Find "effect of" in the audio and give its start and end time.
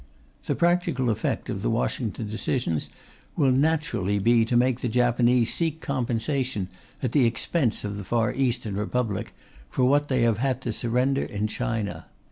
1.11-1.61